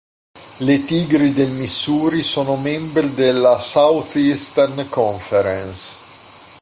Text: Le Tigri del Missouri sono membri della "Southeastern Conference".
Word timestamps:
Le 0.61 0.83
Tigri 0.83 1.31
del 1.31 1.51
Missouri 1.51 2.23
sono 2.23 2.55
membri 2.55 3.13
della 3.13 3.59
"Southeastern 3.59 4.89
Conference". 4.89 5.93